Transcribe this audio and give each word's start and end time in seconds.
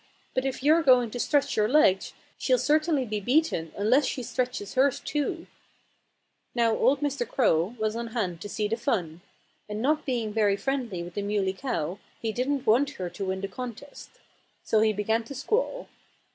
But 0.33 0.45
if 0.45 0.63
you're 0.63 0.81
going 0.81 1.11
to 1.11 1.19
stretch 1.19 1.55
your 1.55 1.67
legs 1.67 2.13
she'll 2.35 2.57
certainly 2.57 3.05
be 3.05 3.19
beaten 3.19 3.71
unless 3.77 4.07
she 4.07 4.23
stretches 4.23 4.73
hers 4.73 4.99
too." 4.99 5.45
Now, 6.55 6.75
old 6.75 7.01
Mr. 7.01 7.27
Crow 7.27 7.75
was 7.77 7.95
on 7.95 8.07
hand 8.07 8.41
to 8.41 8.49
see 8.49 8.67
the 8.67 8.77
fun. 8.77 9.21
And 9.69 9.79
not 9.79 10.03
being 10.03 10.33
very 10.33 10.57
friendly 10.57 11.03
with 11.03 11.13
the 11.13 11.21
Muley 11.21 11.53
Cow 11.53 11.99
he 12.19 12.31
didn't 12.31 12.65
want 12.65 12.95
her 12.97 13.11
to 13.11 13.25
win 13.25 13.41
the 13.41 13.47
contest. 13.47 14.09
So 14.63 14.79
he 14.81 14.91
began 14.91 15.23
to 15.25 15.35
squall. 15.35 15.87